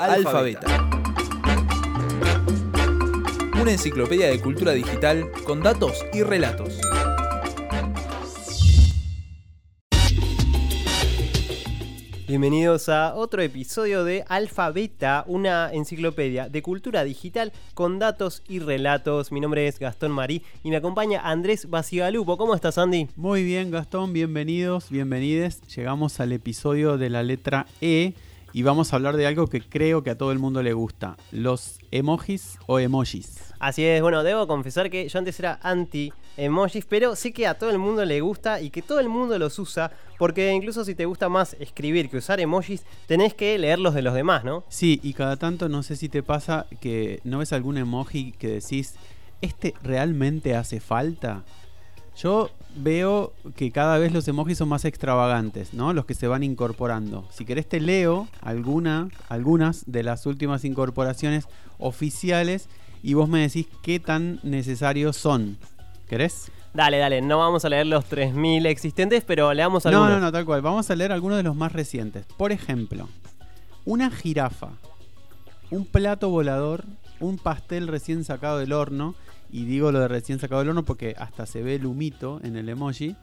Alfabeta. 0.00 0.88
Una 3.60 3.72
enciclopedia 3.72 4.28
de 4.28 4.40
cultura 4.40 4.72
digital 4.72 5.30
con 5.44 5.60
datos 5.60 6.04
y 6.12 6.22
relatos. 6.22 6.78
Bienvenidos 12.28 12.88
a 12.88 13.14
otro 13.14 13.42
episodio 13.42 14.04
de 14.04 14.24
Alfabeta, 14.28 15.24
una 15.26 15.72
enciclopedia 15.72 16.48
de 16.48 16.62
cultura 16.62 17.02
digital 17.02 17.52
con 17.74 17.98
datos 17.98 18.42
y 18.46 18.60
relatos. 18.60 19.32
Mi 19.32 19.40
nombre 19.40 19.66
es 19.66 19.78
Gastón 19.78 20.12
Marí 20.12 20.42
y 20.62 20.70
me 20.70 20.76
acompaña 20.76 21.22
Andrés 21.22 21.68
Basigalupo. 21.70 22.36
¿Cómo 22.36 22.54
estás, 22.54 22.78
Andy? 22.78 23.08
Muy 23.16 23.42
bien, 23.42 23.70
Gastón, 23.70 24.12
bienvenidos, 24.12 24.90
bienvenides. 24.90 25.62
Llegamos 25.74 26.20
al 26.20 26.32
episodio 26.32 26.98
de 26.98 27.10
la 27.10 27.22
letra 27.22 27.66
E 27.80 28.12
y 28.52 28.62
vamos 28.62 28.92
a 28.92 28.96
hablar 28.96 29.16
de 29.16 29.26
algo 29.26 29.46
que 29.46 29.60
creo 29.60 30.02
que 30.02 30.10
a 30.10 30.18
todo 30.18 30.32
el 30.32 30.38
mundo 30.38 30.62
le 30.62 30.72
gusta, 30.72 31.16
los 31.30 31.78
emojis 31.90 32.58
o 32.66 32.78
emojis. 32.78 33.54
Así 33.58 33.84
es, 33.84 34.00
bueno, 34.02 34.22
debo 34.22 34.46
confesar 34.46 34.90
que 34.90 35.08
yo 35.08 35.18
antes 35.18 35.38
era 35.38 35.58
anti 35.62 36.12
emojis, 36.36 36.84
pero 36.84 37.16
sé 37.16 37.32
que 37.32 37.46
a 37.46 37.58
todo 37.58 37.70
el 37.70 37.78
mundo 37.78 38.04
le 38.04 38.20
gusta 38.20 38.60
y 38.60 38.70
que 38.70 38.82
todo 38.82 39.00
el 39.00 39.08
mundo 39.08 39.38
los 39.38 39.58
usa, 39.58 39.90
porque 40.18 40.52
incluso 40.52 40.84
si 40.84 40.94
te 40.94 41.04
gusta 41.04 41.28
más 41.28 41.56
escribir 41.58 42.08
que 42.08 42.18
usar 42.18 42.40
emojis, 42.40 42.84
tenés 43.06 43.34
que 43.34 43.58
leerlos 43.58 43.94
de 43.94 44.02
los 44.02 44.14
demás, 44.14 44.44
¿no? 44.44 44.64
Sí, 44.68 45.00
y 45.02 45.12
cada 45.14 45.36
tanto 45.36 45.68
no 45.68 45.82
sé 45.82 45.96
si 45.96 46.08
te 46.08 46.22
pasa 46.22 46.66
que 46.80 47.20
no 47.24 47.38
ves 47.38 47.52
algún 47.52 47.76
emoji 47.76 48.32
que 48.32 48.48
decís, 48.48 48.94
¿este 49.40 49.74
realmente 49.82 50.54
hace 50.54 50.80
falta? 50.80 51.44
Yo 52.20 52.50
veo 52.74 53.32
que 53.54 53.70
cada 53.70 53.96
vez 53.98 54.12
los 54.12 54.26
emojis 54.26 54.58
son 54.58 54.68
más 54.68 54.84
extravagantes, 54.84 55.72
¿no? 55.72 55.92
Los 55.92 56.04
que 56.04 56.14
se 56.14 56.26
van 56.26 56.42
incorporando. 56.42 57.24
Si 57.30 57.44
querés 57.44 57.68
te 57.68 57.80
leo 57.80 58.28
alguna, 58.40 59.08
algunas 59.28 59.84
de 59.86 60.02
las 60.02 60.26
últimas 60.26 60.64
incorporaciones 60.64 61.46
oficiales 61.78 62.68
y 63.04 63.14
vos 63.14 63.28
me 63.28 63.40
decís 63.40 63.68
qué 63.82 64.00
tan 64.00 64.40
necesarios 64.42 65.16
son. 65.16 65.58
¿Querés? 66.08 66.50
Dale, 66.74 66.98
dale, 66.98 67.22
no 67.22 67.38
vamos 67.38 67.64
a 67.64 67.68
leer 67.68 67.86
los 67.86 68.10
3.000 68.10 68.66
existentes, 68.66 69.22
pero 69.24 69.52
leamos 69.54 69.86
algunos. 69.86 70.08
No, 70.08 70.14
no, 70.16 70.20
no, 70.20 70.32
tal 70.32 70.44
cual. 70.44 70.60
Vamos 70.60 70.90
a 70.90 70.96
leer 70.96 71.12
algunos 71.12 71.36
de 71.36 71.44
los 71.44 71.54
más 71.54 71.72
recientes. 71.72 72.26
Por 72.36 72.50
ejemplo, 72.50 73.08
una 73.84 74.10
jirafa, 74.10 74.70
un 75.70 75.86
plato 75.86 76.30
volador, 76.30 76.84
un 77.20 77.38
pastel 77.38 77.86
recién 77.88 78.24
sacado 78.24 78.58
del 78.58 78.72
horno, 78.72 79.14
y 79.50 79.64
digo 79.64 79.92
lo 79.92 80.00
de 80.00 80.08
recién 80.08 80.38
sacado 80.38 80.60
del 80.60 80.70
horno 80.70 80.84
porque 80.84 81.14
hasta 81.18 81.46
se 81.46 81.62
ve 81.62 81.76
el 81.76 81.86
humito 81.86 82.40
en 82.42 82.56
el 82.56 82.68
emoji 82.68 83.16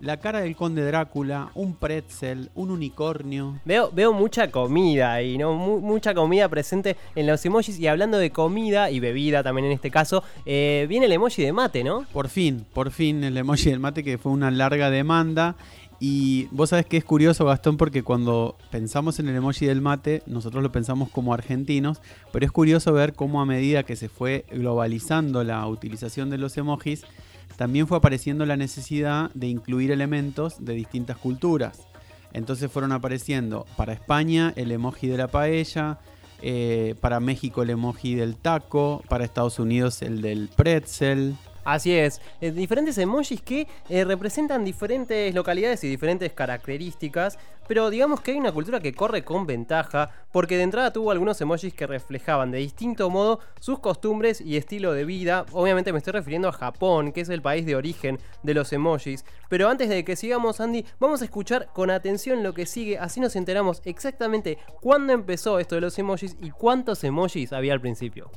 la 0.00 0.18
cara 0.18 0.40
del 0.40 0.56
conde 0.56 0.84
Drácula, 0.84 1.50
un 1.54 1.74
pretzel, 1.74 2.50
un 2.54 2.70
unicornio. 2.70 3.60
Veo, 3.64 3.90
veo 3.92 4.12
mucha 4.12 4.50
comida 4.50 5.12
ahí, 5.12 5.38
¿no? 5.38 5.54
mucha 5.54 6.14
comida 6.14 6.48
presente 6.48 6.96
en 7.14 7.26
los 7.26 7.44
emojis. 7.44 7.78
Y 7.78 7.86
hablando 7.86 8.18
de 8.18 8.30
comida 8.30 8.90
y 8.90 9.00
bebida 9.00 9.42
también 9.42 9.66
en 9.66 9.72
este 9.72 9.90
caso, 9.90 10.22
eh, 10.44 10.86
viene 10.88 11.06
el 11.06 11.12
emoji 11.12 11.42
de 11.42 11.52
mate, 11.52 11.82
¿no? 11.82 12.06
Por 12.12 12.28
fin, 12.28 12.66
por 12.72 12.90
fin 12.90 13.24
el 13.24 13.36
emoji 13.36 13.70
del 13.70 13.80
mate 13.80 14.04
que 14.04 14.18
fue 14.18 14.32
una 14.32 14.50
larga 14.50 14.90
demanda. 14.90 15.56
Y 15.98 16.48
vos 16.50 16.70
sabés 16.70 16.86
que 16.86 16.98
es 16.98 17.04
curioso, 17.04 17.46
Gastón, 17.46 17.78
porque 17.78 18.02
cuando 18.02 18.56
pensamos 18.70 19.18
en 19.18 19.28
el 19.28 19.36
emoji 19.36 19.64
del 19.64 19.80
mate, 19.80 20.22
nosotros 20.26 20.62
lo 20.62 20.70
pensamos 20.70 21.08
como 21.08 21.32
argentinos, 21.32 22.02
pero 22.32 22.44
es 22.44 22.52
curioso 22.52 22.92
ver 22.92 23.14
cómo 23.14 23.40
a 23.40 23.46
medida 23.46 23.82
que 23.82 23.96
se 23.96 24.10
fue 24.10 24.44
globalizando 24.50 25.42
la 25.42 25.66
utilización 25.66 26.28
de 26.28 26.36
los 26.36 26.56
emojis, 26.58 27.04
también 27.56 27.86
fue 27.86 27.96
apareciendo 27.96 28.44
la 28.44 28.58
necesidad 28.58 29.30
de 29.32 29.46
incluir 29.46 29.90
elementos 29.90 30.62
de 30.62 30.74
distintas 30.74 31.16
culturas. 31.16 31.86
Entonces 32.34 32.70
fueron 32.70 32.92
apareciendo 32.92 33.64
para 33.78 33.94
España 33.94 34.52
el 34.56 34.70
emoji 34.72 35.06
de 35.06 35.16
la 35.16 35.28
paella, 35.28 35.98
eh, 36.42 36.94
para 37.00 37.20
México 37.20 37.62
el 37.62 37.70
emoji 37.70 38.14
del 38.14 38.36
taco, 38.36 39.02
para 39.08 39.24
Estados 39.24 39.58
Unidos 39.58 40.02
el 40.02 40.20
del 40.20 40.50
pretzel, 40.54 41.36
Así 41.66 41.92
es, 41.92 42.20
eh, 42.40 42.52
diferentes 42.52 42.96
emojis 42.96 43.42
que 43.42 43.66
eh, 43.88 44.04
representan 44.04 44.64
diferentes 44.64 45.34
localidades 45.34 45.82
y 45.82 45.88
diferentes 45.88 46.32
características, 46.32 47.40
pero 47.66 47.90
digamos 47.90 48.20
que 48.20 48.30
hay 48.30 48.38
una 48.38 48.52
cultura 48.52 48.78
que 48.78 48.94
corre 48.94 49.24
con 49.24 49.46
ventaja, 49.46 50.10
porque 50.30 50.56
de 50.56 50.62
entrada 50.62 50.92
tuvo 50.92 51.10
algunos 51.10 51.40
emojis 51.40 51.74
que 51.74 51.88
reflejaban 51.88 52.52
de 52.52 52.58
distinto 52.58 53.10
modo 53.10 53.40
sus 53.58 53.80
costumbres 53.80 54.40
y 54.40 54.56
estilo 54.56 54.92
de 54.92 55.04
vida. 55.04 55.44
Obviamente 55.50 55.92
me 55.92 55.98
estoy 55.98 56.12
refiriendo 56.12 56.46
a 56.46 56.52
Japón, 56.52 57.10
que 57.10 57.22
es 57.22 57.28
el 57.30 57.42
país 57.42 57.66
de 57.66 57.74
origen 57.74 58.20
de 58.44 58.54
los 58.54 58.72
emojis. 58.72 59.24
Pero 59.48 59.68
antes 59.68 59.88
de 59.88 60.04
que 60.04 60.14
sigamos, 60.14 60.60
Andy, 60.60 60.84
vamos 61.00 61.20
a 61.20 61.24
escuchar 61.24 61.70
con 61.72 61.90
atención 61.90 62.44
lo 62.44 62.54
que 62.54 62.66
sigue, 62.66 62.96
así 62.96 63.18
nos 63.18 63.34
enteramos 63.34 63.82
exactamente 63.86 64.56
cuándo 64.80 65.12
empezó 65.12 65.58
esto 65.58 65.74
de 65.74 65.80
los 65.80 65.98
emojis 65.98 66.36
y 66.40 66.50
cuántos 66.50 67.02
emojis 67.02 67.52
había 67.52 67.72
al 67.72 67.80
principio. 67.80 68.30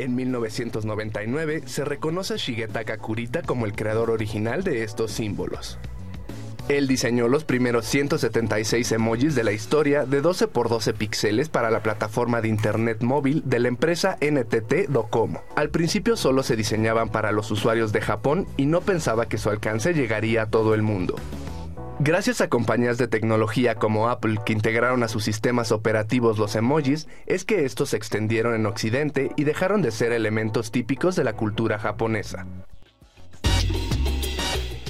En 0.00 0.14
1999 0.14 1.64
se 1.66 1.84
reconoce 1.84 2.32
a 2.32 2.36
Shigetaka 2.38 2.96
Kurita 2.96 3.42
como 3.42 3.66
el 3.66 3.74
creador 3.74 4.08
original 4.08 4.64
de 4.64 4.82
estos 4.82 5.12
símbolos. 5.12 5.78
Él 6.70 6.88
diseñó 6.88 7.28
los 7.28 7.44
primeros 7.44 7.84
176 7.84 8.92
emojis 8.92 9.34
de 9.34 9.44
la 9.44 9.52
historia 9.52 10.06
de 10.06 10.22
12 10.22 10.46
x 10.46 10.70
12 10.70 10.94
píxeles 10.94 11.48
para 11.50 11.70
la 11.70 11.82
plataforma 11.82 12.40
de 12.40 12.48
internet 12.48 13.02
móvil 13.02 13.42
de 13.44 13.58
la 13.58 13.68
empresa 13.68 14.16
NTT 14.22 14.88
Docomo. 14.88 15.42
Al 15.54 15.68
principio 15.68 16.16
solo 16.16 16.42
se 16.44 16.56
diseñaban 16.56 17.10
para 17.10 17.30
los 17.30 17.50
usuarios 17.50 17.92
de 17.92 18.00
Japón 18.00 18.46
y 18.56 18.64
no 18.64 18.80
pensaba 18.80 19.26
que 19.26 19.36
su 19.36 19.50
alcance 19.50 19.92
llegaría 19.92 20.44
a 20.44 20.46
todo 20.46 20.72
el 20.72 20.80
mundo. 20.80 21.16
Gracias 22.02 22.40
a 22.40 22.48
compañías 22.48 22.96
de 22.96 23.08
tecnología 23.08 23.74
como 23.74 24.08
Apple 24.08 24.38
que 24.46 24.54
integraron 24.54 25.02
a 25.02 25.08
sus 25.08 25.22
sistemas 25.22 25.70
operativos 25.70 26.38
los 26.38 26.56
emojis, 26.56 27.06
es 27.26 27.44
que 27.44 27.66
estos 27.66 27.90
se 27.90 27.98
extendieron 27.98 28.54
en 28.54 28.64
Occidente 28.64 29.32
y 29.36 29.44
dejaron 29.44 29.82
de 29.82 29.90
ser 29.90 30.12
elementos 30.12 30.70
típicos 30.70 31.14
de 31.14 31.24
la 31.24 31.34
cultura 31.34 31.78
japonesa. 31.78 32.46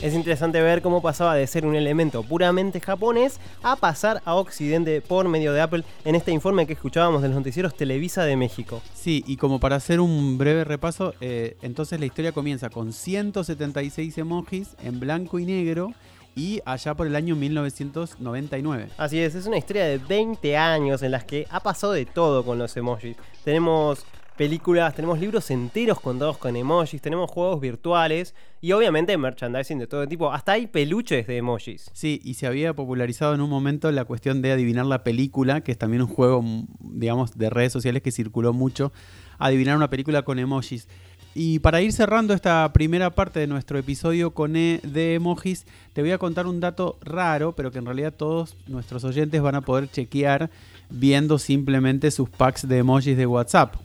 Es 0.03 0.15
interesante 0.15 0.63
ver 0.63 0.83
cómo 0.83 1.03
pasaba 1.03 1.35
de 1.35 1.49
ser 1.49 1.67
un 1.67 1.75
elemento 1.75 2.23
puramente 2.23 2.81
japonés 2.81 3.41
a 3.65 3.75
pasar 3.75 4.23
a 4.25 4.37
Occidente 4.37 5.01
por 5.01 5.27
medio 5.27 5.53
de 5.53 5.63
Apple 5.63 5.83
en 6.05 6.15
este 6.15 6.31
informe 6.31 6.69
que 6.69 6.75
escuchábamos 6.75 7.23
de 7.23 7.29
los 7.29 7.37
noticieros 7.39 7.75
Televisa 7.75 8.23
de 8.23 8.37
México. 8.37 8.81
Sí, 8.95 9.25
y 9.27 9.37
como 9.37 9.59
para 9.59 9.75
hacer 9.75 9.99
un 9.99 10.39
breve 10.39 10.63
repaso, 10.63 11.13
eh, 11.21 11.57
entonces 11.61 11.99
la 11.99 12.07
historia 12.07 12.31
comienza 12.31 12.71
con 12.71 12.93
176 12.93 14.17
emojis 14.17 14.77
en 14.85 15.01
blanco 15.01 15.41
y 15.41 15.45
negro 15.45 15.93
y 16.41 16.63
allá 16.65 16.95
por 16.95 17.07
el 17.07 17.17
año 17.17 17.37
1999. 17.37 18.89
Así 18.97 19.21
es, 19.21 19.35
es 19.35 19.45
una 19.45 19.59
historia 19.59 19.85
de 19.85 19.99
20 19.99 20.57
años 20.57 21.03
en 21.03 21.11
las 21.11 21.25
que 21.25 21.47
ha 21.51 21.61
pasado 21.61 21.93
de 21.93 22.07
todo 22.07 22.47
con 22.47 22.59
los 22.59 22.75
emojis. 22.79 23.15
Tenemos 23.45 24.07
películas, 24.39 24.95
tenemos 24.95 25.21
libros 25.21 25.51
enteros 25.51 26.01
contados 26.01 26.39
con 26.39 26.57
emojis, 26.57 27.03
tenemos 27.03 27.31
juegos 27.31 27.61
virtuales 27.61 28.35
y 28.63 28.73
obviamente 28.73 29.19
merchandising 29.19 29.81
de 29.81 29.87
todo 29.87 30.09
tipo. 30.09 30.33
Hasta 30.33 30.53
hay 30.53 30.67
peluches 30.67 31.27
de 31.27 31.37
emojis. 31.37 31.91
Sí, 31.93 32.23
y 32.25 32.33
se 32.33 32.47
había 32.47 32.73
popularizado 32.73 33.35
en 33.35 33.43
un 33.43 33.51
momento 33.51 33.93
la 33.93 34.07
cuestión 34.07 34.41
de 34.41 34.53
adivinar 34.53 34.87
la 34.87 35.05
película, 35.05 35.61
que 35.61 35.73
es 35.73 35.79
también 35.79 36.01
un 36.01 36.09
juego, 36.09 36.43
digamos, 36.81 37.37
de 37.37 37.51
redes 37.51 37.75
sociales 37.75 38.01
que 38.01 38.13
circuló 38.13 38.55
mucho. 38.55 38.95
Adivinar 39.39 39.77
una 39.77 39.91
película 39.91 40.23
con 40.23 40.39
emojis. 40.39 40.89
Y 41.35 41.61
para 41.61 41.81
ir 41.81 41.93
cerrando 41.93 42.35
esta 42.35 42.73
primera 42.73 43.11
parte 43.11 43.39
de 43.39 43.47
nuestro 43.47 43.79
episodio 43.79 44.33
con 44.33 44.57
e 44.57 44.81
de 44.83 45.15
emojis, 45.15 45.65
te 45.93 46.03
voy 46.03 46.11
a 46.11 46.19
contar 46.19 46.47
un 46.47 46.59
dato 46.59 46.99
raro, 47.03 47.55
pero 47.55 47.71
que 47.71 47.79
en 47.79 47.85
realidad 47.85 48.13
todos 48.13 48.57
nuestros 48.67 49.05
oyentes 49.05 49.41
van 49.41 49.55
a 49.55 49.61
poder 49.61 49.89
chequear 49.89 50.51
viendo 50.89 51.39
simplemente 51.39 52.11
sus 52.11 52.29
packs 52.29 52.67
de 52.67 52.79
emojis 52.79 53.17
de 53.17 53.27
WhatsApp. 53.27 53.77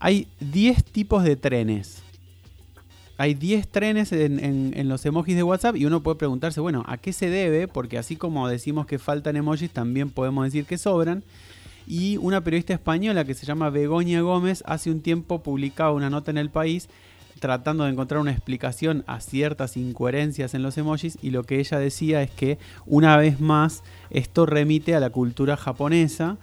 Hay 0.00 0.26
10 0.40 0.84
tipos 0.84 1.22
de 1.22 1.36
trenes. 1.36 2.02
Hay 3.16 3.34
10 3.34 3.68
trenes 3.68 4.10
en, 4.10 4.40
en, 4.74 4.88
los 4.88 5.06
emojis 5.06 5.36
de 5.36 5.44
WhatsApp 5.44 5.76
y 5.76 5.84
uno 5.84 6.02
puede 6.02 6.16
preguntarse, 6.16 6.60
bueno, 6.60 6.82
¿a 6.88 6.96
qué 6.96 7.12
se 7.12 7.30
debe? 7.30 7.68
Porque 7.68 7.98
así 7.98 8.16
como 8.16 8.48
decimos 8.48 8.86
que 8.86 8.98
faltan 8.98 9.36
emojis, 9.36 9.70
también 9.70 10.10
podemos 10.10 10.44
decir 10.44 10.64
que 10.64 10.78
sobran 10.78 11.22
y 11.86 12.16
una 12.18 12.42
periodista 12.42 12.74
española 12.74 13.24
que 13.24 13.34
se 13.34 13.46
llama 13.46 13.70
Begoña 13.70 14.20
Gómez 14.20 14.62
hace 14.66 14.90
un 14.90 15.00
tiempo 15.00 15.42
publicaba 15.42 15.92
una 15.92 16.10
nota 16.10 16.30
en 16.30 16.38
el 16.38 16.50
país 16.50 16.88
tratando 17.40 17.84
de 17.84 17.90
encontrar 17.90 18.20
una 18.20 18.30
explicación 18.30 19.02
a 19.06 19.20
ciertas 19.20 19.76
incoherencias 19.76 20.54
en 20.54 20.62
los 20.62 20.78
emojis 20.78 21.18
y 21.22 21.30
lo 21.30 21.42
que 21.42 21.58
ella 21.58 21.78
decía 21.78 22.22
es 22.22 22.30
que 22.30 22.58
una 22.86 23.16
vez 23.16 23.40
más 23.40 23.82
esto 24.10 24.46
remite 24.46 24.94
a 24.94 25.00
la 25.00 25.10
cultura 25.10 25.56
japonesa 25.56 26.38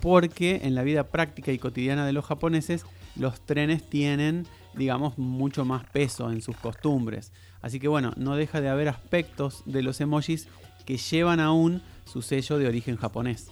porque 0.00 0.60
en 0.64 0.74
la 0.74 0.82
vida 0.82 1.04
práctica 1.04 1.52
y 1.52 1.58
cotidiana 1.58 2.04
de 2.04 2.12
los 2.12 2.26
japoneses 2.26 2.84
los 3.16 3.40
trenes 3.40 3.88
tienen 3.88 4.46
digamos 4.74 5.18
mucho 5.18 5.64
más 5.64 5.84
peso 5.84 6.30
en 6.30 6.42
sus 6.42 6.56
costumbres. 6.56 7.32
Así 7.60 7.78
que 7.78 7.88
bueno, 7.88 8.12
no 8.16 8.36
deja 8.36 8.60
de 8.60 8.68
haber 8.68 8.88
aspectos 8.88 9.62
de 9.66 9.82
los 9.82 10.00
emojis 10.00 10.48
que 10.84 10.96
llevan 10.96 11.40
aún 11.40 11.82
su 12.04 12.22
sello 12.22 12.58
de 12.58 12.66
origen 12.66 12.96
japonés. 12.96 13.50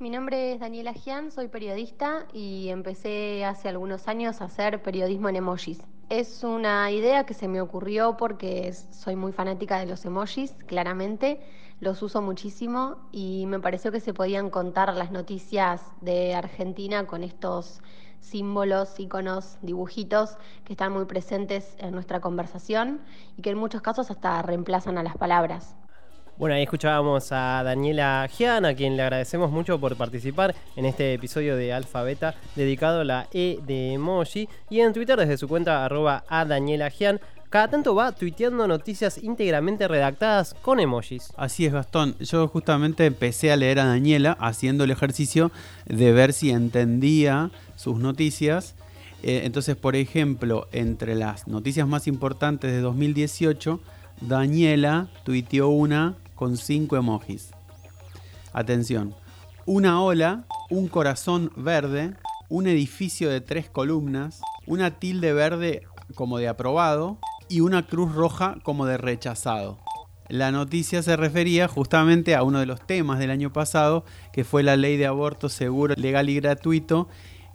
Mi 0.00 0.08
nombre 0.08 0.54
es 0.54 0.60
Daniela 0.60 0.94
Gian, 0.94 1.30
soy 1.30 1.48
periodista 1.48 2.24
y 2.32 2.70
empecé 2.70 3.44
hace 3.44 3.68
algunos 3.68 4.08
años 4.08 4.40
a 4.40 4.46
hacer 4.46 4.82
periodismo 4.82 5.28
en 5.28 5.36
emojis. 5.36 5.82
Es 6.08 6.42
una 6.42 6.90
idea 6.90 7.26
que 7.26 7.34
se 7.34 7.48
me 7.48 7.60
ocurrió 7.60 8.16
porque 8.16 8.72
soy 8.72 9.14
muy 9.14 9.32
fanática 9.32 9.78
de 9.78 9.84
los 9.84 10.02
emojis, 10.06 10.54
claramente. 10.66 11.42
Los 11.80 12.00
uso 12.00 12.22
muchísimo 12.22 12.96
y 13.12 13.44
me 13.44 13.60
pareció 13.60 13.92
que 13.92 14.00
se 14.00 14.14
podían 14.14 14.48
contar 14.48 14.94
las 14.96 15.10
noticias 15.10 15.82
de 16.00 16.34
Argentina 16.34 17.06
con 17.06 17.22
estos 17.22 17.82
símbolos, 18.20 18.98
iconos, 18.98 19.58
dibujitos 19.60 20.38
que 20.64 20.72
están 20.72 20.94
muy 20.94 21.04
presentes 21.04 21.76
en 21.76 21.92
nuestra 21.92 22.20
conversación 22.20 23.02
y 23.36 23.42
que 23.42 23.50
en 23.50 23.58
muchos 23.58 23.82
casos 23.82 24.10
hasta 24.10 24.40
reemplazan 24.40 24.96
a 24.96 25.02
las 25.02 25.18
palabras. 25.18 25.76
Bueno, 26.40 26.54
ahí 26.54 26.62
escuchábamos 26.62 27.32
a 27.32 27.62
Daniela 27.62 28.26
Gian, 28.32 28.64
a 28.64 28.72
quien 28.72 28.96
le 28.96 29.02
agradecemos 29.02 29.50
mucho 29.50 29.78
por 29.78 29.94
participar 29.96 30.54
en 30.74 30.86
este 30.86 31.12
episodio 31.12 31.54
de 31.54 31.74
Alfa 31.74 32.02
Beta 32.02 32.34
dedicado 32.56 33.02
a 33.02 33.04
la 33.04 33.28
E 33.30 33.58
de 33.66 33.92
emoji. 33.92 34.48
Y 34.70 34.80
en 34.80 34.94
Twitter, 34.94 35.18
desde 35.18 35.36
su 35.36 35.48
cuenta 35.48 35.84
arroba 35.84 36.24
a 36.30 36.46
Daniela 36.46 36.90
cada 37.50 37.68
tanto 37.68 37.94
va 37.94 38.12
tuiteando 38.12 38.66
noticias 38.66 39.22
íntegramente 39.22 39.86
redactadas 39.86 40.54
con 40.54 40.80
emojis. 40.80 41.30
Así 41.36 41.66
es, 41.66 41.74
Gastón. 41.74 42.16
Yo 42.20 42.48
justamente 42.48 43.04
empecé 43.04 43.52
a 43.52 43.56
leer 43.56 43.78
a 43.78 43.84
Daniela 43.84 44.34
haciendo 44.40 44.84
el 44.84 44.92
ejercicio 44.92 45.52
de 45.84 46.10
ver 46.10 46.32
si 46.32 46.52
entendía 46.52 47.50
sus 47.76 47.98
noticias. 47.98 48.76
Eh, 49.22 49.42
entonces, 49.44 49.76
por 49.76 49.94
ejemplo, 49.94 50.68
entre 50.72 51.16
las 51.16 51.46
noticias 51.46 51.86
más 51.86 52.06
importantes 52.06 52.72
de 52.72 52.80
2018, 52.80 53.78
Daniela 54.22 55.08
tuiteó 55.24 55.68
una 55.68 56.14
con 56.40 56.56
cinco 56.56 56.96
emojis. 56.96 57.50
Atención. 58.54 59.14
Una 59.66 60.02
ola, 60.02 60.46
un 60.70 60.88
corazón 60.88 61.52
verde, 61.54 62.14
un 62.48 62.66
edificio 62.66 63.28
de 63.28 63.42
tres 63.42 63.68
columnas, 63.68 64.40
una 64.66 64.98
tilde 64.98 65.34
verde 65.34 65.82
como 66.14 66.38
de 66.38 66.48
aprobado 66.48 67.18
y 67.50 67.60
una 67.60 67.86
cruz 67.86 68.14
roja 68.14 68.56
como 68.62 68.86
de 68.86 68.96
rechazado. 68.96 69.80
La 70.30 70.50
noticia 70.50 71.02
se 71.02 71.14
refería 71.14 71.68
justamente 71.68 72.34
a 72.34 72.42
uno 72.42 72.58
de 72.58 72.64
los 72.64 72.80
temas 72.86 73.18
del 73.18 73.32
año 73.32 73.52
pasado, 73.52 74.06
que 74.32 74.44
fue 74.44 74.62
la 74.62 74.78
ley 74.78 74.96
de 74.96 75.06
aborto 75.06 75.50
seguro, 75.50 75.94
legal 75.98 76.30
y 76.30 76.36
gratuito, 76.36 77.06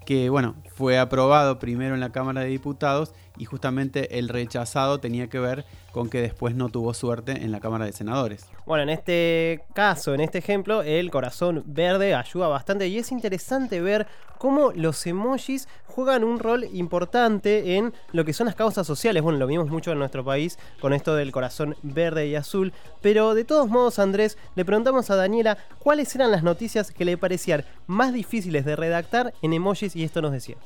que 0.05 0.29
bueno, 0.29 0.53
fue 0.75 0.99
aprobado 0.99 1.57
primero 1.57 1.95
en 1.95 2.01
la 2.01 2.11
Cámara 2.11 2.41
de 2.41 2.49
Diputados 2.49 3.15
y 3.37 3.45
justamente 3.45 4.19
el 4.19 4.29
rechazado 4.29 4.99
tenía 4.99 5.27
que 5.27 5.39
ver 5.39 5.65
con 5.91 6.09
que 6.09 6.21
después 6.21 6.55
no 6.55 6.69
tuvo 6.69 6.93
suerte 6.93 7.31
en 7.31 7.51
la 7.51 7.59
Cámara 7.59 7.85
de 7.85 7.93
Senadores. 7.93 8.47
Bueno, 8.65 8.83
en 8.83 8.89
este 8.89 9.63
caso, 9.73 10.13
en 10.13 10.21
este 10.21 10.39
ejemplo, 10.39 10.81
el 10.81 11.09
corazón 11.09 11.63
verde 11.65 12.13
ayuda 12.13 12.47
bastante 12.47 12.87
y 12.87 12.97
es 12.97 13.11
interesante 13.11 13.79
ver 13.81 14.07
cómo 14.37 14.71
los 14.73 15.05
emojis 15.07 15.67
juegan 15.85 16.23
un 16.23 16.39
rol 16.39 16.65
importante 16.73 17.77
en 17.77 17.93
lo 18.11 18.25
que 18.25 18.33
son 18.33 18.47
las 18.47 18.55
causas 18.55 18.85
sociales. 18.85 19.23
Bueno, 19.23 19.39
lo 19.39 19.47
vimos 19.47 19.69
mucho 19.69 19.91
en 19.91 19.99
nuestro 19.99 20.25
país 20.25 20.59
con 20.81 20.93
esto 20.93 21.15
del 21.15 21.31
corazón 21.31 21.75
verde 21.81 22.27
y 22.27 22.35
azul, 22.35 22.73
pero 23.01 23.33
de 23.33 23.45
todos 23.45 23.69
modos, 23.69 23.97
Andrés, 23.99 24.37
le 24.55 24.65
preguntamos 24.65 25.09
a 25.09 25.15
Daniela 25.15 25.57
cuáles 25.79 26.13
eran 26.15 26.31
las 26.31 26.43
noticias 26.43 26.91
que 26.91 27.05
le 27.05 27.17
parecían 27.17 27.63
más 27.87 28.13
difíciles 28.13 28.65
de 28.65 28.75
redactar 28.75 29.33
en 29.41 29.53
emojis 29.53 29.95
y 29.95 30.03
esto 30.03 30.21
nos 30.21 30.33
decía. 30.33 30.57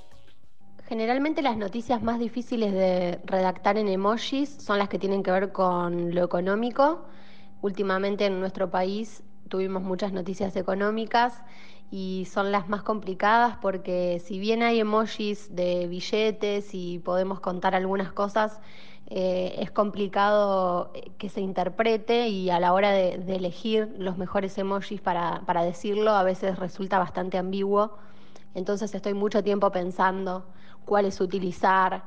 Generalmente 0.89 1.43
las 1.43 1.55
noticias 1.55 2.01
más 2.01 2.17
difíciles 2.17 2.73
de 2.73 3.19
redactar 3.23 3.77
en 3.77 3.89
emojis 3.89 4.49
son 4.49 4.79
las 4.79 4.89
que 4.89 4.97
tienen 4.97 5.21
que 5.21 5.29
ver 5.29 5.51
con 5.51 6.15
lo 6.15 6.23
económico. 6.23 7.05
Últimamente 7.61 8.25
en 8.25 8.39
nuestro 8.39 8.71
país 8.71 9.21
tuvimos 9.49 9.83
muchas 9.83 10.13
noticias 10.13 10.55
económicas 10.55 11.43
y 11.91 12.25
son 12.31 12.51
las 12.51 12.69
más 12.69 12.81
complicadas 12.81 13.55
porque 13.61 14.19
si 14.25 14.39
bien 14.39 14.63
hay 14.63 14.79
emojis 14.79 15.55
de 15.55 15.85
billetes 15.85 16.73
y 16.73 16.97
podemos 16.97 17.39
contar 17.39 17.75
algunas 17.75 18.11
cosas, 18.11 18.59
eh, 19.11 19.57
es 19.59 19.69
complicado 19.69 20.91
que 21.19 21.29
se 21.29 21.41
interprete 21.41 22.29
y 22.29 22.49
a 22.49 22.59
la 22.59 22.73
hora 22.73 22.89
de, 22.93 23.11
elegir 23.27 23.93
los 23.99 24.17
mejores 24.17 24.57
emojis 24.57 25.01
para, 25.01 25.43
para 25.45 25.63
decirlo 25.63 26.13
a 26.13 26.23
veces 26.23 26.57
resulta 26.57 26.97
bastante 26.97 27.37
ambiguo. 27.37 27.99
Entonces 28.55 28.93
estoy 28.93 29.13
mucho 29.13 29.43
tiempo 29.43 29.71
pensando 29.71 30.45
cuáles 30.85 31.21
utilizar. 31.21 32.03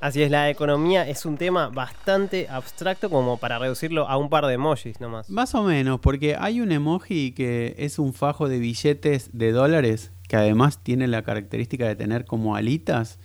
Así 0.00 0.22
es, 0.22 0.30
la 0.30 0.50
economía 0.50 1.08
es 1.08 1.24
un 1.24 1.38
tema 1.38 1.68
bastante 1.68 2.46
abstracto 2.50 3.08
como 3.08 3.38
para 3.38 3.58
reducirlo 3.58 4.06
a 4.06 4.18
un 4.18 4.28
par 4.28 4.44
de 4.46 4.54
emojis 4.54 5.00
nomás. 5.00 5.30
Más 5.30 5.54
o 5.54 5.62
menos, 5.62 5.98
porque 6.00 6.36
hay 6.38 6.60
un 6.60 6.72
emoji 6.72 7.32
que 7.32 7.74
es 7.78 7.98
un 7.98 8.12
fajo 8.12 8.48
de 8.48 8.58
billetes 8.58 9.30
de 9.32 9.52
dólares, 9.52 10.12
que 10.28 10.36
además 10.36 10.82
tiene 10.82 11.06
la 11.06 11.22
característica 11.22 11.86
de 11.86 11.96
tener 11.96 12.26
como 12.26 12.54
alitas. 12.54 13.18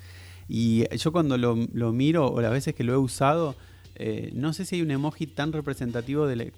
Y 0.48 0.86
yo 0.96 1.12
cuando 1.12 1.38
lo, 1.38 1.56
miro, 1.92 2.32
o 2.32 2.40
las 2.40 2.52
veces 2.52 2.74
que 2.76 2.86
lo 2.86 2.94
he 2.94 2.98
usado, 2.98 3.56
eh, 3.96 4.32
no 4.34 4.54
sé 4.54 4.64
si 4.64 4.78
hay 4.78 4.82
un 4.82 4.92
emoji 4.92 5.28
tan 5.28 5.52
representativo 5.52 6.28
de 6.28 6.54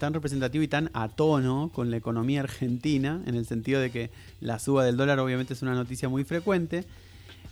tan 0.00 0.12
representativo 0.12 0.64
y 0.64 0.68
tan 0.68 0.90
a 0.94 1.08
tono 1.08 1.70
con 1.72 1.92
la 1.92 1.96
economía 1.96 2.40
argentina, 2.40 3.22
en 3.26 3.36
el 3.36 3.46
sentido 3.46 3.80
de 3.80 3.92
que 3.92 4.10
la 4.40 4.58
suba 4.58 4.84
del 4.84 4.96
dólar 4.96 5.20
obviamente 5.20 5.54
es 5.54 5.62
una 5.62 5.74
noticia 5.74 6.08
muy 6.08 6.24
frecuente, 6.24 6.84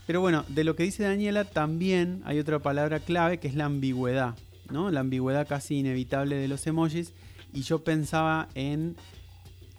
pero 0.09 0.23
bueno, 0.23 0.45
de 0.49 0.65
lo 0.65 0.75
que 0.75 0.85
dice 0.85 1.03
Daniela 1.03 1.45
también 1.45 2.23
hay 2.25 2.39
otra 2.39 2.59
palabra 2.59 2.99
clave 2.99 3.39
que 3.39 3.47
es 3.47 3.55
la 3.55 3.67
ambigüedad, 3.67 4.35
¿no? 4.71 4.91
La 4.91 5.01
ambigüedad 5.01 5.47
casi 5.47 5.77
inevitable 5.77 6.37
de 6.37 6.49
los 6.49 6.67
emojis. 6.67 7.13
Y 7.53 7.61
yo 7.61 7.85
pensaba 7.85 8.49
en 8.55 8.97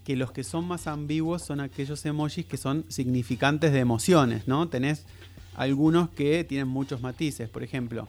que 0.04 0.16
los 0.16 0.32
que 0.32 0.44
son 0.44 0.68
más 0.68 0.86
ambiguos 0.86 1.42
son 1.42 1.60
aquellos 1.60 2.06
emojis 2.06 2.46
que 2.46 2.58
son 2.58 2.86
significantes 2.90 3.74
de 3.74 3.80
emociones, 3.80 4.48
¿no? 4.48 4.70
Tenés 4.70 5.06
algunos 5.56 6.10
que 6.10 6.44
tienen 6.44 6.68
muchos 6.68 7.02
matices, 7.02 7.50
por 7.50 7.64
ejemplo, 7.64 8.08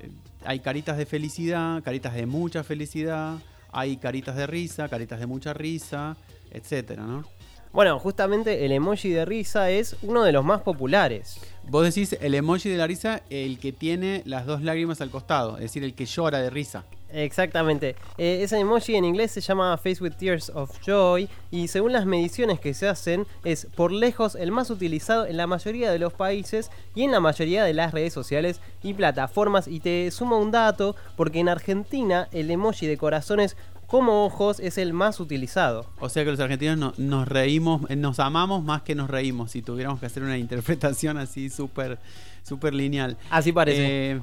eh, 0.00 0.10
hay 0.46 0.60
caritas 0.60 0.96
de 0.96 1.04
felicidad, 1.04 1.82
caritas 1.82 2.14
de 2.14 2.24
mucha 2.24 2.64
felicidad, 2.64 3.38
hay 3.72 3.96
caritas 3.96 4.36
de 4.36 4.46
risa, 4.46 4.88
caritas 4.88 5.20
de 5.20 5.26
mucha 5.26 5.52
risa, 5.54 6.16
etcétera, 6.50 7.02
¿no? 7.02 7.24
Bueno, 7.72 7.98
justamente 7.98 8.64
el 8.64 8.72
emoji 8.72 9.10
de 9.10 9.24
risa 9.24 9.70
es 9.70 9.96
uno 10.02 10.24
de 10.24 10.32
los 10.32 10.44
más 10.44 10.62
populares. 10.62 11.38
Vos 11.64 11.84
decís 11.84 12.16
el 12.20 12.34
emoji 12.34 12.70
de 12.70 12.78
la 12.78 12.86
risa, 12.86 13.22
el 13.28 13.58
que 13.58 13.72
tiene 13.72 14.22
las 14.24 14.46
dos 14.46 14.62
lágrimas 14.62 15.00
al 15.00 15.10
costado, 15.10 15.56
es 15.56 15.64
decir, 15.64 15.84
el 15.84 15.94
que 15.94 16.06
llora 16.06 16.38
de 16.38 16.50
risa. 16.50 16.84
Exactamente. 17.12 17.96
Eh, 18.18 18.40
ese 18.42 18.58
emoji 18.58 18.94
en 18.94 19.04
inglés 19.04 19.30
se 19.30 19.40
llama 19.40 19.76
Face 19.76 20.02
with 20.02 20.12
Tears 20.12 20.50
of 20.54 20.78
Joy 20.84 21.28
y 21.50 21.68
según 21.68 21.92
las 21.92 22.06
mediciones 22.06 22.60
que 22.60 22.74
se 22.74 22.88
hacen 22.88 23.26
es 23.44 23.66
por 23.74 23.92
lejos 23.92 24.34
el 24.34 24.52
más 24.52 24.70
utilizado 24.70 25.26
en 25.26 25.36
la 25.36 25.46
mayoría 25.46 25.90
de 25.90 25.98
los 25.98 26.12
países 26.12 26.70
y 26.94 27.04
en 27.04 27.10
la 27.10 27.20
mayoría 27.20 27.64
de 27.64 27.74
las 27.74 27.92
redes 27.92 28.12
sociales 28.12 28.60
y 28.82 28.94
plataformas. 28.94 29.68
Y 29.68 29.80
te 29.80 30.10
sumo 30.10 30.38
un 30.38 30.50
dato 30.50 30.96
porque 31.16 31.40
en 31.40 31.48
Argentina 31.48 32.28
el 32.32 32.50
emoji 32.50 32.86
de 32.86 32.98
corazones 32.98 33.56
como 33.88 34.26
ojos 34.26 34.60
es 34.60 34.76
el 34.76 34.92
más 34.92 35.18
utilizado. 35.18 35.86
O 35.98 36.10
sea 36.10 36.22
que 36.22 36.30
los 36.30 36.38
argentinos 36.40 36.98
nos 36.98 37.26
reímos, 37.26 37.90
eh, 37.90 37.96
nos 37.96 38.20
amamos 38.20 38.62
más 38.62 38.82
que 38.82 38.94
nos 38.94 39.08
reímos, 39.08 39.52
si 39.52 39.62
tuviéramos 39.62 39.98
que 39.98 40.06
hacer 40.06 40.22
una 40.22 40.36
interpretación 40.38 41.16
así 41.16 41.48
súper 41.48 41.98
super 42.42 42.74
lineal. 42.74 43.16
Así 43.30 43.50
parece. 43.50 44.12
Eh, 44.12 44.20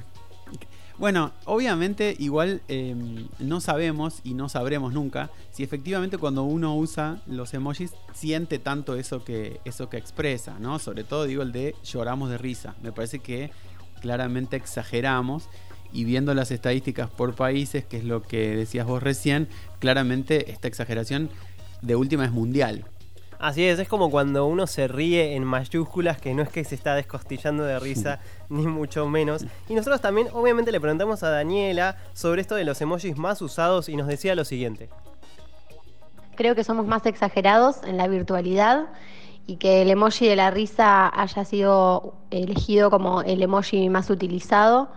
bueno, 0.98 1.32
obviamente 1.44 2.16
igual 2.18 2.62
em, 2.68 3.28
no 3.38 3.60
sabemos 3.60 4.20
y 4.24 4.32
no 4.34 4.48
sabremos 4.48 4.94
nunca 4.94 5.30
si 5.52 5.62
efectivamente 5.62 6.16
cuando 6.16 6.42
uno 6.44 6.74
usa 6.74 7.20
los 7.26 7.52
emojis 7.52 7.92
siente 8.14 8.58
tanto 8.58 8.96
eso 8.96 9.22
que, 9.22 9.60
eso 9.64 9.90
que 9.90 9.98
expresa, 9.98 10.58
¿no? 10.58 10.78
Sobre 10.78 11.04
todo 11.04 11.24
digo 11.24 11.42
el 11.42 11.52
de 11.52 11.74
lloramos 11.84 12.30
de 12.30 12.38
risa. 12.38 12.74
Me 12.82 12.92
parece 12.92 13.18
que 13.18 13.50
claramente 14.00 14.56
exageramos 14.56 15.48
y 15.92 16.04
viendo 16.04 16.34
las 16.34 16.50
estadísticas 16.50 17.10
por 17.10 17.34
países, 17.34 17.84
que 17.84 17.98
es 17.98 18.04
lo 18.04 18.22
que 18.22 18.56
decías 18.56 18.86
vos 18.86 19.02
recién, 19.02 19.48
claramente 19.78 20.50
esta 20.50 20.68
exageración 20.68 21.30
de 21.82 21.96
última 21.96 22.24
es 22.24 22.32
mundial. 22.32 22.86
Así 23.38 23.64
es, 23.64 23.78
es 23.78 23.88
como 23.88 24.10
cuando 24.10 24.46
uno 24.46 24.66
se 24.66 24.88
ríe 24.88 25.36
en 25.36 25.44
mayúsculas, 25.44 26.20
que 26.20 26.34
no 26.34 26.42
es 26.42 26.48
que 26.48 26.64
se 26.64 26.74
está 26.74 26.94
descostillando 26.94 27.64
de 27.64 27.78
risa, 27.78 28.20
ni 28.48 28.66
mucho 28.66 29.08
menos. 29.08 29.44
Y 29.68 29.74
nosotros 29.74 30.00
también, 30.00 30.28
obviamente, 30.32 30.72
le 30.72 30.80
preguntamos 30.80 31.22
a 31.22 31.30
Daniela 31.30 31.96
sobre 32.14 32.40
esto 32.40 32.54
de 32.54 32.64
los 32.64 32.80
emojis 32.80 33.16
más 33.16 33.42
usados 33.42 33.88
y 33.88 33.96
nos 33.96 34.06
decía 34.06 34.34
lo 34.34 34.44
siguiente. 34.44 34.88
Creo 36.34 36.54
que 36.54 36.64
somos 36.64 36.86
más 36.86 37.04
exagerados 37.06 37.82
en 37.84 37.96
la 37.96 38.08
virtualidad 38.08 38.86
y 39.46 39.56
que 39.56 39.82
el 39.82 39.90
emoji 39.90 40.26
de 40.26 40.36
la 40.36 40.50
risa 40.50 41.08
haya 41.08 41.44
sido 41.44 42.14
elegido 42.30 42.90
como 42.90 43.22
el 43.22 43.42
emoji 43.42 43.88
más 43.88 44.10
utilizado 44.10 44.88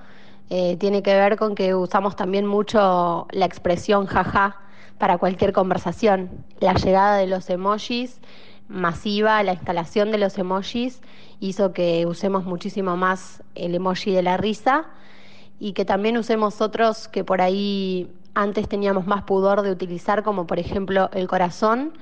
eh, 0.49 0.77
tiene 0.77 1.03
que 1.03 1.13
ver 1.13 1.37
con 1.37 1.53
que 1.53 1.75
usamos 1.75 2.15
también 2.15 2.47
mucho 2.47 3.27
la 3.31 3.45
expresión 3.45 4.07
jaja 4.07 4.57
para 4.99 5.17
cualquier 5.17 5.53
conversación. 5.53 6.29
La 6.59 6.75
llegada 6.75 7.17
de 7.17 7.25
los 7.25 7.49
emojis 7.49 8.21
masiva, 8.67 9.41
la 9.41 9.53
instalación 9.53 10.11
de 10.11 10.19
los 10.19 10.37
emojis 10.37 11.01
hizo 11.39 11.73
que 11.73 12.05
usemos 12.05 12.45
muchísimo 12.45 12.95
más 12.95 13.41
el 13.55 13.73
emoji 13.73 14.11
de 14.11 14.21
la 14.21 14.37
risa 14.37 14.85
y 15.59 15.73
que 15.73 15.85
también 15.85 16.17
usemos 16.17 16.61
otros 16.61 17.07
que 17.07 17.23
por 17.23 17.41
ahí 17.41 18.11
antes 18.35 18.69
teníamos 18.69 19.07
más 19.07 19.23
pudor 19.23 19.63
de 19.63 19.71
utilizar, 19.71 20.23
como 20.23 20.45
por 20.45 20.59
ejemplo 20.59 21.09
el 21.13 21.27
corazón, 21.27 21.93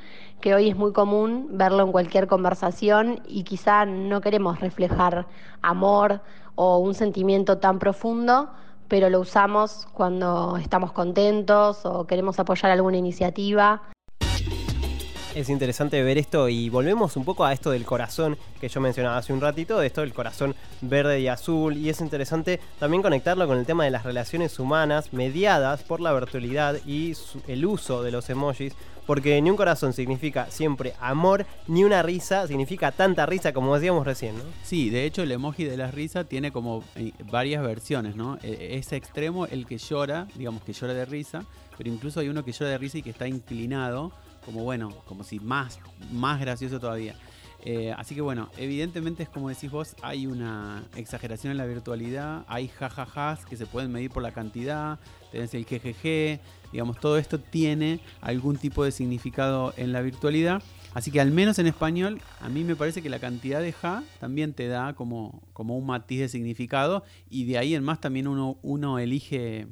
que 0.42 0.54
hoy 0.54 0.70
es 0.70 0.76
muy 0.76 0.92
común 0.92 1.48
verlo 1.52 1.84
en 1.84 1.92
cualquier 1.92 2.28
conversación 2.28 3.22
y 3.28 3.44
quizá 3.44 3.86
no 3.86 4.22
queremos 4.22 4.60
reflejar 4.60 5.26
amor 5.62 6.22
o 6.56 6.80
un 6.80 6.94
sentimiento 6.94 7.60
tan 7.60 7.80
profundo, 7.80 8.50
pero 8.88 9.10
lo 9.10 9.20
usamos 9.20 9.88
cuando 9.94 10.58
estamos 10.58 10.92
contentos 10.92 11.86
o 11.86 12.06
queremos 12.06 12.40
apoyar 12.40 12.72
alguna 12.72 12.98
iniciativa. 12.98 13.82
Es 15.38 15.50
interesante 15.50 16.02
ver 16.02 16.18
esto 16.18 16.50
y 16.50 16.68
volvemos 16.70 17.16
un 17.16 17.24
poco 17.24 17.46
a 17.46 17.54
esto 17.54 17.70
del 17.70 17.86
corazón 17.86 18.40
que 18.60 18.70
yo 18.70 18.82
mencionaba 18.82 19.18
hace 19.18 19.34
un 19.34 19.40
ratito, 19.40 19.78
de 19.78 19.86
esto 19.86 20.02
del 20.02 20.12
corazón 20.12 20.56
verde 20.82 21.20
y 21.20 21.28
azul. 21.28 21.78
Y 21.78 21.90
es 21.90 22.02
interesante 22.02 22.60
también 22.80 23.04
conectarlo 23.04 23.46
con 23.46 23.60
el 23.60 23.66
tema 23.68 23.84
de 23.84 23.92
las 23.92 24.04
relaciones 24.04 24.58
humanas 24.58 25.14
mediadas 25.14 25.84
por 25.84 26.02
la 26.02 26.12
virtualidad 26.12 26.78
y 26.88 27.14
el 27.48 27.66
uso 27.68 28.02
de 28.02 28.10
los 28.10 28.32
emojis. 28.32 28.74
Porque 29.08 29.42
ni 29.42 29.50
un 29.50 29.58
corazón 29.58 29.94
significa 29.94 30.52
siempre 30.52 30.94
amor, 31.00 31.48
ni 31.68 31.84
una 31.84 32.04
risa 32.04 32.46
significa 32.46 32.92
tanta 32.92 33.26
risa 33.26 33.54
como 33.54 33.74
decíamos 33.74 34.06
recién, 34.06 34.38
¿no? 34.38 34.44
Sí, 34.64 34.92
de 34.92 35.06
hecho 35.06 35.24
el 35.24 35.32
emoji 35.32 35.64
de 35.64 35.78
la 35.78 35.90
risa 35.90 36.26
tiene 36.26 36.52
como 36.52 36.84
eh, 36.96 37.14
varias 37.32 37.64
versiones, 37.64 38.16
¿no? 38.16 38.38
E, 38.44 38.76
ese 38.78 38.98
extremo, 38.98 39.48
el 39.48 39.66
que 39.66 39.78
llora, 39.78 40.28
digamos 40.36 40.62
que 40.62 40.74
llora 40.74 40.94
de 40.94 41.06
risa, 41.06 41.46
pero 41.78 41.90
incluso 41.90 42.20
hay 42.20 42.28
uno 42.30 42.44
que 42.44 42.52
llora 42.52 42.72
de 42.72 42.78
risa 42.78 42.98
y 43.00 43.02
que 43.02 43.12
está 43.12 43.28
inclinado 43.28 44.12
como 44.46 44.64
bueno, 44.64 44.92
como 45.06 45.24
si 45.24 45.40
más, 45.40 45.80
más 46.12 46.40
gracioso 46.40 46.80
todavía. 46.80 47.16
Eh, 47.70 47.94
así 47.98 48.16
que 48.16 48.22
bueno, 48.22 48.50
evidentemente 48.58 49.24
es 49.24 49.28
como 49.28 49.50
decís 49.50 49.70
vos, 49.70 49.98
hay 50.02 50.26
una 50.26 50.86
exageración 50.96 51.52
en 51.52 51.58
la 51.58 51.66
virtualidad, 51.66 52.46
hay 52.48 52.70
jajajas 52.70 53.46
que 53.46 53.58
se 53.58 53.66
pueden 53.66 53.92
medir 53.92 54.10
por 54.10 54.24
la 54.24 54.32
cantidad, 54.32 55.00
tenés 55.34 55.54
el 55.54 55.66
GGG, 55.66 56.40
digamos, 56.72 56.98
todo 57.02 57.18
esto 57.18 57.42
tiene 57.42 58.00
algún 58.22 58.56
tipo 58.56 58.86
de 58.86 58.94
significado 58.94 59.74
en 59.76 59.92
la 59.92 60.00
virtualidad. 60.00 60.64
Así 60.94 61.12
que 61.12 61.20
al 61.20 61.32
menos 61.32 61.60
en 61.60 61.68
español, 61.68 62.22
a 62.40 62.48
mí 62.48 62.64
me 62.64 62.78
parece 62.78 63.02
que 63.02 63.10
la 63.10 63.20
cantidad 63.20 63.60
de 63.60 63.74
ja 63.74 64.02
también 64.22 64.54
te 64.54 64.70
da 64.70 64.94
como, 64.94 65.44
como 65.52 65.78
un 65.78 65.88
matiz 65.88 66.22
de 66.22 66.30
significado 66.30 67.04
y 67.30 67.44
de 67.44 67.58
ahí 67.58 67.76
en 67.76 67.84
más 67.84 68.00
también 68.00 68.30
uno, 68.30 68.60
uno 68.62 68.98
elige 68.98 69.68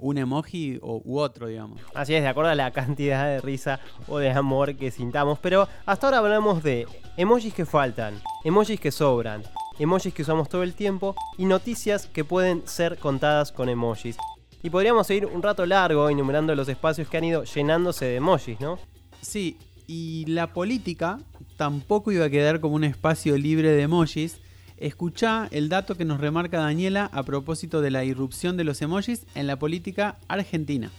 un 0.00 0.18
emoji 0.18 0.78
o, 0.82 1.00
u 1.04 1.18
otro, 1.18 1.46
digamos. 1.46 1.80
Así 1.94 2.14
es, 2.14 2.22
de 2.22 2.28
acuerdo 2.28 2.50
a 2.50 2.54
la 2.54 2.70
cantidad 2.70 3.26
de 3.26 3.40
risa 3.40 3.80
o 4.08 4.18
de 4.18 4.30
amor 4.30 4.76
que 4.76 4.90
sintamos. 4.90 5.38
Pero 5.38 5.68
hasta 5.86 6.06
ahora 6.06 6.18
hablamos 6.18 6.62
de 6.62 6.86
emojis 7.16 7.54
que 7.54 7.66
faltan, 7.66 8.20
emojis 8.44 8.80
que 8.80 8.90
sobran, 8.90 9.42
emojis 9.78 10.12
que 10.12 10.22
usamos 10.22 10.48
todo 10.48 10.62
el 10.62 10.74
tiempo 10.74 11.14
y 11.38 11.44
noticias 11.44 12.06
que 12.06 12.24
pueden 12.24 12.66
ser 12.66 12.98
contadas 12.98 13.52
con 13.52 13.68
emojis. 13.68 14.16
Y 14.62 14.70
podríamos 14.70 15.06
seguir 15.06 15.26
un 15.26 15.42
rato 15.42 15.64
largo 15.64 16.10
enumerando 16.10 16.54
los 16.54 16.68
espacios 16.68 17.08
que 17.08 17.16
han 17.16 17.24
ido 17.24 17.44
llenándose 17.44 18.04
de 18.04 18.16
emojis, 18.16 18.60
¿no? 18.60 18.78
Sí, 19.22 19.56
y 19.86 20.24
la 20.26 20.52
política 20.52 21.18
tampoco 21.56 22.12
iba 22.12 22.26
a 22.26 22.30
quedar 22.30 22.60
como 22.60 22.74
un 22.74 22.84
espacio 22.84 23.36
libre 23.36 23.70
de 23.70 23.82
emojis 23.82 24.40
Escucha 24.80 25.46
el 25.50 25.68
dato 25.68 25.94
que 25.94 26.06
nos 26.06 26.20
remarca 26.20 26.58
Daniela 26.58 27.10
a 27.12 27.22
propósito 27.22 27.82
de 27.82 27.90
la 27.90 28.02
irrupción 28.02 28.56
de 28.56 28.64
los 28.64 28.80
emojis 28.80 29.26
en 29.34 29.46
la 29.46 29.58
política 29.58 30.16
argentina. 30.26 30.90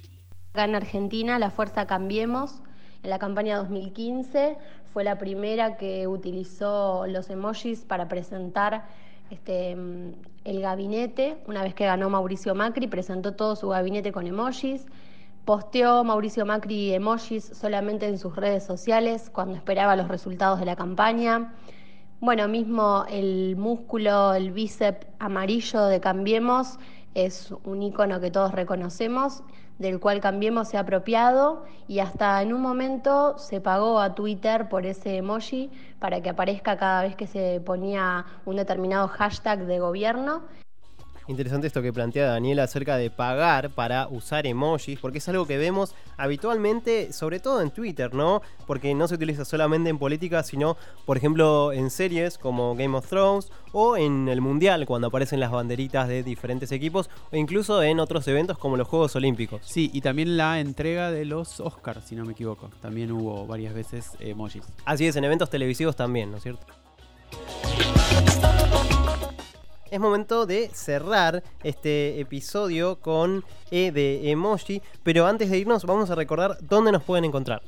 Acá 0.53 0.65
en 0.65 0.75
Argentina, 0.75 1.39
la 1.39 1.49
Fuerza 1.49 1.87
Cambiemos, 1.87 2.61
en 3.01 3.09
la 3.09 3.17
campaña 3.17 3.57
2015, 3.57 4.55
fue 4.93 5.03
la 5.03 5.17
primera 5.17 5.77
que 5.77 6.05
utilizó 6.05 7.07
los 7.07 7.31
emojis 7.31 7.79
para 7.79 8.07
presentar 8.07 8.85
este, 9.31 9.71
el 9.71 10.61
gabinete. 10.61 11.37
Una 11.47 11.63
vez 11.63 11.73
que 11.73 11.85
ganó 11.85 12.07
Mauricio 12.11 12.53
Macri, 12.53 12.85
presentó 12.85 13.33
todo 13.33 13.55
su 13.55 13.69
gabinete 13.69 14.11
con 14.11 14.27
emojis. 14.27 14.85
Posteó 15.43 16.03
Mauricio 16.03 16.45
Macri 16.45 16.93
emojis 16.93 17.45
solamente 17.45 18.05
en 18.05 18.19
sus 18.19 18.35
redes 18.35 18.63
sociales 18.63 19.31
cuando 19.33 19.55
esperaba 19.55 19.95
los 19.95 20.07
resultados 20.07 20.59
de 20.59 20.67
la 20.67 20.75
campaña. 20.75 21.55
Bueno, 22.23 22.47
mismo 22.47 23.03
el 23.09 23.55
músculo, 23.55 24.35
el 24.35 24.51
bíceps 24.51 25.07
amarillo 25.17 25.85
de 25.85 25.99
Cambiemos 25.99 26.77
es 27.15 27.51
un 27.63 27.81
icono 27.81 28.19
que 28.19 28.29
todos 28.29 28.51
reconocemos, 28.51 29.41
del 29.79 29.99
cual 29.99 30.21
Cambiemos 30.21 30.67
se 30.67 30.77
ha 30.77 30.81
apropiado 30.81 31.65
y 31.87 31.97
hasta 31.97 32.39
en 32.43 32.53
un 32.53 32.61
momento 32.61 33.39
se 33.39 33.59
pagó 33.59 33.99
a 33.99 34.13
Twitter 34.13 34.69
por 34.69 34.85
ese 34.85 35.17
emoji 35.17 35.71
para 35.97 36.21
que 36.21 36.29
aparezca 36.29 36.77
cada 36.77 37.01
vez 37.01 37.15
que 37.15 37.25
se 37.25 37.59
ponía 37.59 38.23
un 38.45 38.57
determinado 38.57 39.07
hashtag 39.07 39.65
de 39.65 39.79
gobierno 39.79 40.43
Interesante 41.31 41.67
esto 41.67 41.81
que 41.81 41.93
plantea 41.93 42.25
Daniela 42.25 42.63
acerca 42.63 42.97
de 42.97 43.09
pagar 43.09 43.69
para 43.69 44.09
usar 44.09 44.45
emojis, 44.45 44.99
porque 44.99 45.19
es 45.19 45.29
algo 45.29 45.47
que 45.47 45.57
vemos 45.57 45.95
habitualmente, 46.17 47.13
sobre 47.13 47.39
todo 47.39 47.61
en 47.61 47.71
Twitter, 47.71 48.13
¿no? 48.13 48.41
Porque 48.67 48.93
no 48.93 49.07
se 49.07 49.15
utiliza 49.15 49.45
solamente 49.45 49.89
en 49.89 49.97
política, 49.97 50.43
sino, 50.43 50.75
por 51.05 51.15
ejemplo, 51.15 51.71
en 51.71 51.89
series 51.89 52.37
como 52.37 52.75
Game 52.75 52.97
of 52.97 53.07
Thrones 53.07 53.49
o 53.71 53.95
en 53.95 54.27
el 54.27 54.41
Mundial, 54.41 54.85
cuando 54.85 55.07
aparecen 55.07 55.39
las 55.39 55.51
banderitas 55.51 56.09
de 56.09 56.21
diferentes 56.21 56.73
equipos, 56.73 57.09
o 57.31 57.37
incluso 57.37 57.81
en 57.81 58.01
otros 58.01 58.27
eventos 58.27 58.57
como 58.57 58.75
los 58.75 58.89
Juegos 58.89 59.15
Olímpicos. 59.15 59.61
Sí, 59.63 59.89
y 59.93 60.01
también 60.01 60.35
la 60.35 60.59
entrega 60.59 61.11
de 61.11 61.23
los 61.23 61.61
Oscars, 61.61 62.03
si 62.03 62.15
no 62.15 62.25
me 62.25 62.33
equivoco. 62.33 62.69
También 62.81 63.09
hubo 63.09 63.47
varias 63.47 63.73
veces 63.73 64.11
emojis. 64.19 64.63
Así 64.83 65.07
es, 65.07 65.15
en 65.15 65.23
eventos 65.23 65.49
televisivos 65.49 65.95
también, 65.95 66.29
¿no 66.29 66.37
es 66.37 66.43
cierto? 66.43 66.65
Es 69.91 69.99
momento 69.99 70.45
de 70.45 70.69
cerrar 70.73 71.43
este 71.63 72.19
episodio 72.21 72.95
con 72.99 73.43
E 73.71 73.91
de 73.91 74.31
emoji. 74.31 74.81
Pero 75.03 75.27
antes 75.27 75.49
de 75.49 75.59
irnos, 75.59 75.85
vamos 75.85 76.09
a 76.09 76.15
recordar 76.15 76.57
dónde 76.61 76.93
nos 76.93 77.03
pueden 77.03 77.25
encontrar. 77.25 77.61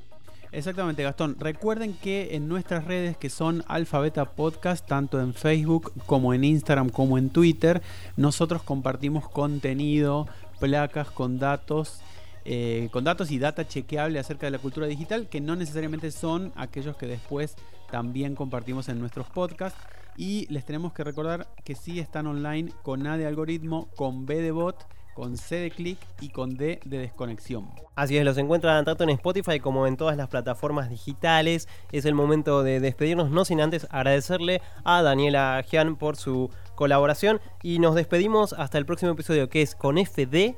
Exactamente, 0.54 1.04
Gastón. 1.04 1.36
Recuerden 1.38 1.94
que 1.94 2.36
en 2.36 2.48
nuestras 2.48 2.86
redes 2.86 3.18
que 3.18 3.30
son 3.30 3.66
Alfabeta 3.68 4.24
Podcast, 4.26 4.88
tanto 4.88 5.20
en 5.20 5.34
Facebook 5.34 5.92
como 6.06 6.34
en 6.34 6.46
Instagram 6.46 6.90
como 6.90 7.18
en 7.18 7.30
Twitter, 7.30 7.82
nosotros 8.16 8.64
compartimos 8.64 9.28
contenido, 9.28 10.28
placas 10.60 11.12
con 11.12 11.40
datos. 11.40 12.02
Eh, 12.46 12.90
con 12.92 13.06
datos 13.06 13.32
y 13.32 13.40
data 13.40 13.66
chequeable 13.66 14.20
acerca 14.20 14.48
de 14.48 14.52
la 14.52 14.60
cultura 14.60 14.86
digital 14.86 15.30
que 15.30 15.40
no 15.40 15.56
necesariamente 15.56 16.12
son 16.12 16.52
aquellos 16.58 16.98
que 16.98 17.08
después 17.08 17.56
también 17.90 18.36
compartimos 18.36 18.90
en 18.90 19.00
nuestros 19.00 19.28
podcasts. 19.28 19.80
Y 20.16 20.48
les 20.52 20.66
tenemos 20.66 20.94
que 20.94 21.04
recordar 21.04 21.48
que 21.64 21.76
sí 21.76 22.00
están 22.00 22.28
online 22.28 22.72
con 22.84 23.08
A 23.08 23.18
de 23.18 23.26
algoritmo, 23.26 23.88
con 23.96 24.26
B 24.26 24.42
de 24.42 24.52
bot, 24.52 24.86
con 25.14 25.38
C 25.38 25.58
de 25.58 25.72
clic 25.72 26.00
y 26.22 26.30
con 26.30 26.56
D 26.56 26.80
de 26.86 26.98
desconexión. 26.98 27.70
Así 27.96 28.18
es, 28.18 28.26
los 28.26 28.38
encuentran 28.38 28.84
tanto 28.86 29.04
en 29.04 29.12
Spotify 29.12 29.60
como 29.60 29.86
en 29.88 29.98
todas 29.98 30.18
las 30.18 30.28
plataformas 30.28 30.90
digitales. 30.90 31.68
Es 31.92 32.06
el 32.06 32.16
momento 32.16 32.64
de 32.64 32.80
despedirnos, 32.80 33.30
no 33.30 33.46
sin 33.46 33.62
antes 33.62 33.88
agradecerle 33.92 34.62
a 34.84 35.02
Daniela 35.02 35.64
Gian 35.68 35.96
por 35.96 36.16
su 36.16 36.50
colaboración. 36.76 37.40
Y 37.62 37.80
nos 37.80 37.96
despedimos 37.96 38.54
hasta 38.54 38.78
el 38.78 38.86
próximo 38.86 39.12
episodio, 39.12 39.50
que 39.50 39.62
es 39.62 39.76
con 39.76 39.98
F 39.98 40.26
de. 40.26 40.56